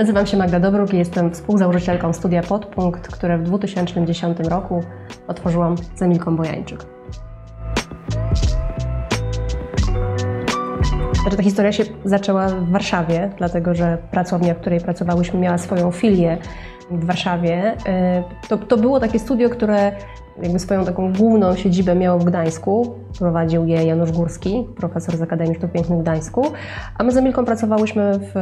[0.00, 4.84] Nazywam się Magda Dobruk i jestem współzałożycielką studia Podpunkt, które w 2010 roku
[5.28, 6.86] otworzyłam z Emilką Bojańczyk.
[11.22, 15.90] Znaczy, ta historia się zaczęła w Warszawie, dlatego że pracownia, w której pracowałyśmy, miała swoją
[15.90, 16.38] filię
[16.90, 17.74] w Warszawie.
[17.74, 19.92] Y, to, to było takie studio, które
[20.42, 22.94] jakby swoją taką główną siedzibę miało w Gdańsku.
[23.18, 26.42] Prowadził je Janusz Górski, profesor z Akademii Sztuk Pięknych w Gdańsku.
[26.98, 28.34] A my z Emilką pracowałyśmy w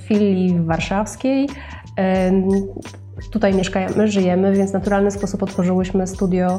[0.00, 1.44] filii warszawskiej.
[1.44, 6.58] Y, tutaj mieszkamy, żyjemy, więc w naturalny sposób otworzyłyśmy studio y,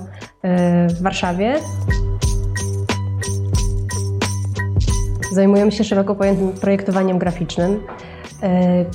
[0.88, 1.55] w Warszawie.
[5.31, 7.79] Zajmujemy się szeroko pojętym projektowaniem graficznym.
[8.43, 8.85] E,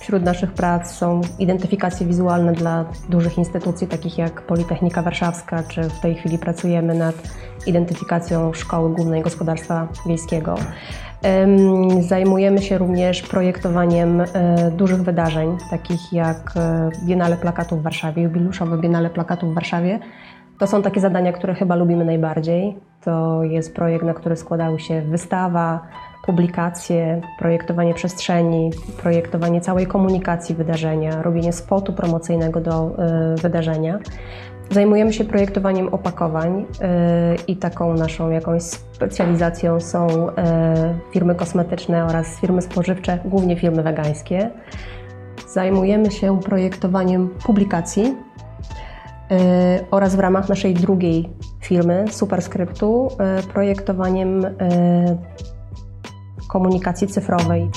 [0.00, 6.00] wśród naszych prac są identyfikacje wizualne dla dużych instytucji, takich jak Politechnika Warszawska, czy w
[6.00, 7.14] tej chwili pracujemy nad
[7.66, 10.54] identyfikacją Szkoły Głównej Gospodarstwa Wiejskiego.
[12.00, 14.26] Zajmujemy się również projektowaniem e,
[14.70, 19.98] dużych wydarzeń, takich jak e, Biennale Plakatów w Warszawie, jubiluszowe Biennale Plakatów w Warszawie.
[20.60, 22.76] To są takie zadania, które chyba lubimy najbardziej.
[23.04, 25.80] To jest projekt, na który składały się wystawa,
[26.26, 28.70] publikacje, projektowanie przestrzeni,
[29.02, 32.90] projektowanie całej komunikacji wydarzenia, robienie spotu promocyjnego do
[33.36, 33.98] y, wydarzenia.
[34.70, 36.64] Zajmujemy się projektowaniem opakowań y,
[37.48, 40.32] i taką naszą jakąś specjalizacją są y,
[41.12, 44.50] firmy kosmetyczne oraz firmy spożywcze, głównie firmy wegańskie.
[45.48, 48.14] Zajmujemy się projektowaniem publikacji
[49.90, 51.28] oraz w ramach naszej drugiej
[51.60, 54.50] firmy, Superskryptu, e, projektowaniem e,
[56.48, 57.70] komunikacji cyfrowej.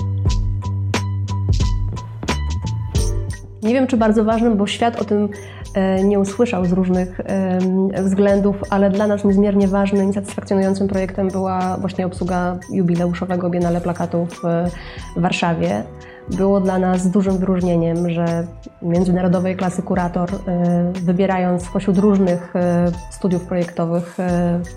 [3.64, 5.30] Nie wiem, czy bardzo ważnym, bo świat o tym
[6.03, 7.22] nie usłyszał z różnych
[8.03, 14.41] względów, ale dla nas niezmiernie ważnym i satysfakcjonującym projektem była właśnie obsługa jubileuszowego Biennale Plakatów
[15.16, 15.84] w Warszawie
[16.29, 18.47] było dla nas dużym wyróżnieniem, że
[18.81, 20.38] międzynarodowej klasy kurator, y,
[21.00, 22.59] wybierając spośród różnych y,
[23.12, 24.18] studiów projektowych,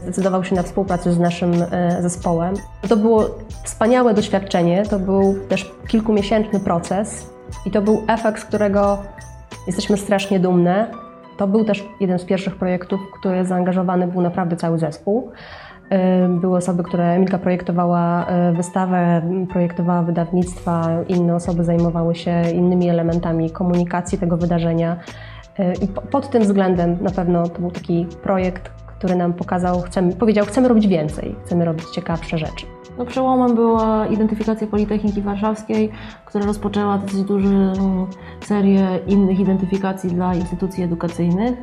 [0.02, 1.52] zdecydował się na współpracę z naszym
[2.00, 2.54] zespołem.
[2.88, 3.30] To było
[3.64, 7.35] wspaniałe doświadczenie, to był też kilkumiesięczny proces
[7.66, 8.98] i to był efekt, z którego
[9.66, 10.90] jesteśmy strasznie dumne.
[11.36, 15.32] To był też jeden z pierwszych projektów, w który zaangażowany był naprawdę cały zespół.
[16.28, 23.50] Były osoby, które Milka projektowała e, wystawę, projektowała wydawnictwa, inne osoby zajmowały się innymi elementami
[23.50, 24.96] komunikacji tego wydarzenia.
[25.58, 30.12] E, I pod tym względem na pewno to był taki projekt, który nam pokazał, chcemy,
[30.12, 32.75] powiedział, chcemy robić więcej, chcemy robić ciekawsze rzeczy.
[32.98, 35.90] No, przełomem była identyfikacja Politechniki Warszawskiej,
[36.24, 38.06] która rozpoczęła dosyć dużą
[38.40, 41.54] serię innych identyfikacji dla instytucji edukacyjnych.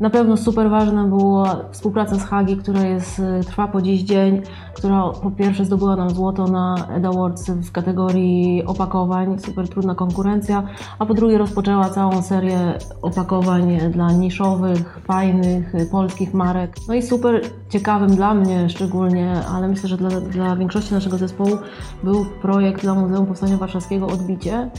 [0.00, 4.42] Na pewno super ważna była współpraca z Hagi, która jest, y, trwa po dziś dzień,
[4.74, 10.62] która po pierwsze zdobyła nam złoto na Ed Awards w kategorii opakowań, super trudna konkurencja,
[10.98, 16.76] a po drugie rozpoczęła całą serię opakowań dla niszowych, fajnych, y, polskich marek.
[16.88, 21.58] No i super ciekawym dla mnie szczególnie, ale myślę, że dla, dla większości naszego zespołu
[22.04, 24.70] był projekt dla Muzeum Powstania Warszawskiego Odbicie,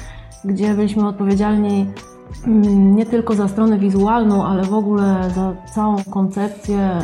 [0.45, 1.85] gdzie byliśmy odpowiedzialni
[2.75, 6.99] nie tylko za stronę wizualną, ale w ogóle za całą koncepcję,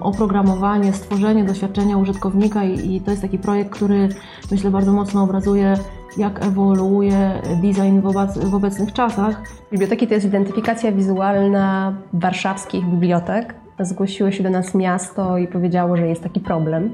[0.00, 4.08] oprogramowanie, stworzenie doświadczenia użytkownika i, to jest taki projekt, który
[4.50, 5.74] myślę bardzo mocno obrazuje
[6.16, 8.00] jak ewoluuje design
[8.36, 9.42] w, obecnych czasach.
[9.72, 13.54] Biblioteki to jest identyfikacja wizualna warszawskich bibliotek.
[13.80, 16.90] Zgłosiło się do nas miasto i powiedziało, że jest taki problem.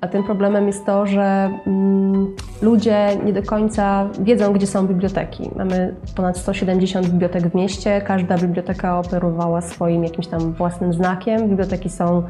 [0.00, 5.50] A tym problemem jest to, że mm, ludzie nie do końca wiedzą, gdzie są biblioteki.
[5.56, 11.48] Mamy ponad 170 bibliotek w mieście, każda biblioteka operowała swoim jakimś tam własnym znakiem.
[11.48, 12.22] Biblioteki są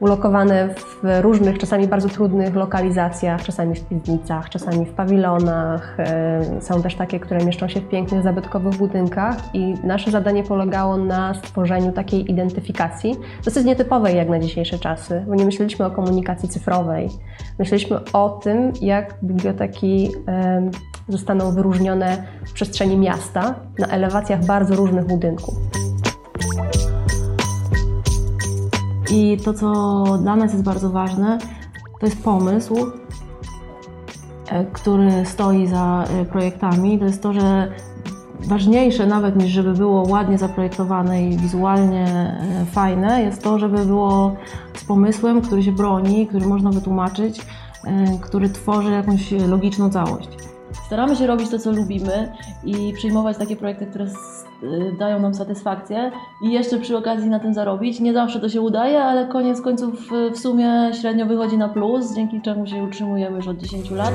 [0.00, 5.96] ulokowane w różnych, czasami bardzo trudnych lokalizacjach, czasami w piwnicach, czasami w pawilonach.
[6.00, 10.96] E, są też takie, które mieszczą się w pięknych, zabytkowych budynkach i nasze zadanie polegało
[10.96, 16.48] na stworzeniu takiej identyfikacji, dosyć nietypowej jak na dzisiejsze czasy, bo nie myśleliśmy o komunikacji
[16.48, 17.08] cyfrowej.
[17.58, 20.10] Myśleliśmy o tym, jak biblioteki
[21.08, 25.54] zostaną wyróżnione w przestrzeni miasta na elewacjach bardzo różnych budynków.
[29.10, 31.38] I to, co dla nas jest bardzo ważne,
[32.00, 32.76] to jest pomysł,
[34.48, 36.98] e, który stoi za e, projektami.
[36.98, 37.72] To jest to, że
[38.40, 44.36] ważniejsze nawet niż żeby było ładnie zaprojektowane i wizualnie e, fajne, jest to, żeby było
[44.74, 47.46] z pomysłem, który się broni, który można wytłumaczyć,
[48.20, 50.28] który tworzy jakąś logiczną całość.
[50.86, 52.32] Staramy się robić to, co lubimy
[52.64, 54.06] i przyjmować takie projekty, które
[54.98, 56.12] dają nam satysfakcję
[56.42, 58.00] i jeszcze przy okazji na tym zarobić.
[58.00, 62.14] Nie zawsze to się udaje, ale koniec końców y, w sumie średnio wychodzi na plus,
[62.14, 64.12] dzięki czemu się utrzymujemy już od 10 lat.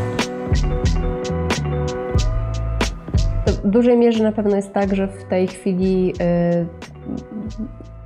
[3.66, 6.14] w dużej mierze na pewno jest tak, że w tej chwili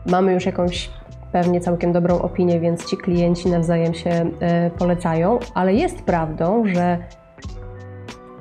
[0.08, 0.90] y, mamy już jakąś
[1.32, 4.30] pewnie całkiem dobrą opinię, więc ci klienci nawzajem się y,
[4.78, 6.98] polecają, ale jest prawdą, że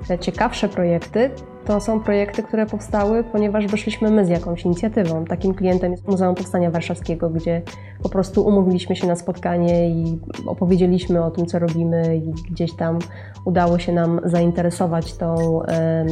[0.09, 1.31] te ciekawsze projekty
[1.69, 5.25] to są projekty, które powstały, ponieważ wyszliśmy my z jakąś inicjatywą.
[5.25, 7.63] Takim klientem jest Muzeum Powstania Warszawskiego, gdzie
[8.03, 12.99] po prostu umówiliśmy się na spotkanie i opowiedzieliśmy o tym, co robimy i gdzieś tam
[13.45, 16.07] udało się nam zainteresować tą, e,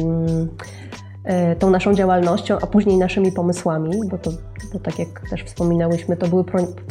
[1.55, 4.31] tą naszą działalnością, a później naszymi pomysłami, bo to,
[4.71, 6.43] to tak jak też wspominałyśmy, to były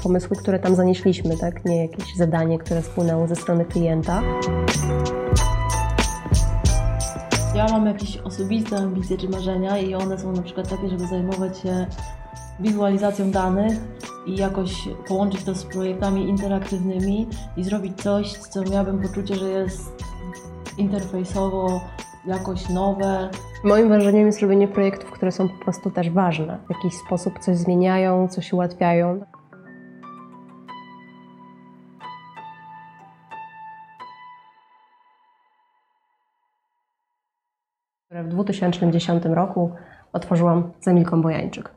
[0.03, 1.65] pomysły, które tam zanieśliśmy, tak?
[1.65, 4.23] nie jakieś zadanie, które spłynęło ze strony klienta.
[7.57, 11.59] Ja mam jakieś osobiste ambicje czy marzenia i one są na przykład takie, żeby zajmować
[11.59, 11.87] się
[12.61, 13.79] wizualizacją danych
[14.27, 17.27] i jakoś połączyć to z projektami interaktywnymi
[17.57, 20.05] i zrobić coś, co miałabym poczucie, że jest
[20.79, 21.81] interfejsowo
[22.27, 23.31] jakoś nowe.
[23.65, 26.59] Moim marzeniem jest robienie projektów, które są po prostu też ważne.
[26.67, 29.21] W jakiś sposób coś zmieniają, coś ułatwiają.
[38.25, 39.73] W 2010 roku
[40.13, 41.71] otworzyłam z Emilką Bojańczyk.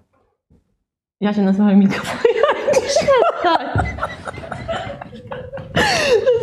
[1.21, 2.01] Ja się nazywam Milka
[3.43, 3.73] Tak.
[5.73, 6.38] To jest